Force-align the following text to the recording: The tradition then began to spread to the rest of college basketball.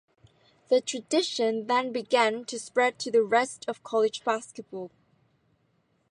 The 0.69 0.81
tradition 0.81 1.67
then 1.67 1.91
began 1.91 2.43
to 2.45 2.57
spread 2.57 2.97
to 3.01 3.11
the 3.11 3.21
rest 3.21 3.65
of 3.67 3.83
college 3.83 4.23
basketball. 4.23 4.89